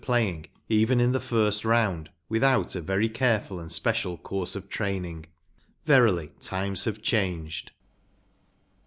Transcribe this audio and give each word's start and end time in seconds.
playing 0.03 0.43
even 0.67 0.99
in 0.99 1.11
the 1.11 1.19
first 1.19 1.63
round 1.63 2.09
without 2.27 2.75
a 2.75 3.09
careful 3.09 3.59
and 3.59 3.71
special 3.71 4.17
course 4.17 4.55
of 4.55 4.67
training* 4.67 5.23
Verily 5.85 6.31
times 6.39 6.85
have 6.85 7.03
changed. 7.03 7.69